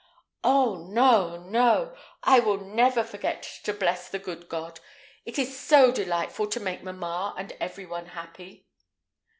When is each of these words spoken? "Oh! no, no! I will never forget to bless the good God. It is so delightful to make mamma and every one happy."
"Oh! 0.43 0.77
no, 0.89 1.37
no! 1.43 1.95
I 2.23 2.39
will 2.39 2.57
never 2.57 3.03
forget 3.03 3.43
to 3.61 3.71
bless 3.71 4.09
the 4.09 4.17
good 4.17 4.49
God. 4.49 4.79
It 5.25 5.37
is 5.37 5.55
so 5.55 5.91
delightful 5.91 6.47
to 6.47 6.59
make 6.59 6.81
mamma 6.81 7.35
and 7.37 7.51
every 7.59 7.85
one 7.85 8.07
happy." 8.07 8.65